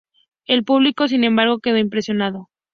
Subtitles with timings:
[0.47, 2.49] El público, sin embargo, quedó impresionado.